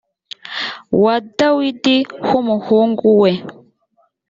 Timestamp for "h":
2.25-2.27